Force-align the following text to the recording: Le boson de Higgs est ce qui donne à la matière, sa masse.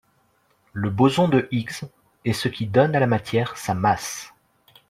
Le 0.73 0.89
boson 0.89 1.27
de 1.27 1.47
Higgs 1.51 1.81
est 2.25 2.33
ce 2.33 2.47
qui 2.47 2.65
donne 2.65 2.95
à 2.95 2.99
la 2.99 3.05
matière, 3.05 3.55
sa 3.55 3.75
masse. 3.75 4.33